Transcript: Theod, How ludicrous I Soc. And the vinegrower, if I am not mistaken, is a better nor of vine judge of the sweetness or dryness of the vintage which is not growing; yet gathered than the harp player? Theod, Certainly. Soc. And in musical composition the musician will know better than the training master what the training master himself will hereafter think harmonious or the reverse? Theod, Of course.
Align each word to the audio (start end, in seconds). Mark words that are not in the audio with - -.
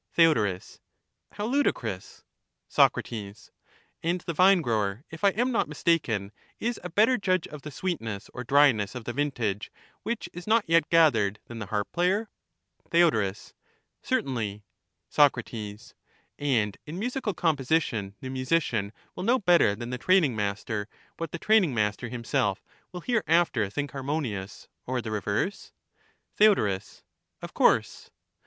Theod, 0.13 0.63
How 1.33 1.45
ludicrous 1.45 2.23
I 2.75 2.89
Soc. 2.89 2.97
And 4.01 4.21
the 4.21 4.33
vinegrower, 4.33 5.03
if 5.11 5.23
I 5.23 5.29
am 5.29 5.51
not 5.51 5.67
mistaken, 5.69 6.31
is 6.59 6.79
a 6.83 6.89
better 6.89 7.11
nor 7.19 7.19
of 7.19 7.21
vine 7.21 7.21
judge 7.21 7.47
of 7.49 7.61
the 7.61 7.69
sweetness 7.69 8.27
or 8.33 8.43
dryness 8.43 8.95
of 8.95 9.03
the 9.03 9.13
vintage 9.13 9.71
which 10.01 10.27
is 10.33 10.47
not 10.47 10.65
growing; 10.65 10.73
yet 10.77 10.89
gathered 10.89 11.39
than 11.45 11.59
the 11.59 11.67
harp 11.67 11.91
player? 11.91 12.29
Theod, 12.89 13.35
Certainly. 14.01 14.63
Soc. 15.07 15.37
And 15.37 15.93
in 16.87 16.97
musical 16.97 17.35
composition 17.35 18.15
the 18.21 18.29
musician 18.31 18.93
will 19.15 19.21
know 19.23 19.37
better 19.37 19.75
than 19.75 19.91
the 19.91 19.99
training 19.99 20.35
master 20.35 20.87
what 21.17 21.31
the 21.31 21.37
training 21.37 21.75
master 21.75 22.09
himself 22.09 22.63
will 22.91 23.01
hereafter 23.01 23.69
think 23.69 23.91
harmonious 23.91 24.67
or 24.87 24.99
the 24.99 25.11
reverse? 25.11 25.71
Theod, 26.37 26.57
Of 26.59 27.53
course. 27.53 28.09